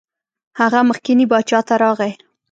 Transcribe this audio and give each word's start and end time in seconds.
هغه 0.59 0.79
مخکني 0.89 1.25
باچا 1.31 1.59
ته 1.67 1.75
راغی. 1.83 2.11